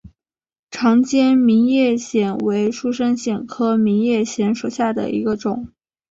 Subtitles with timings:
[0.71, 5.67] 长尖明叶藓为树生藓科明叶藓属下的一个种。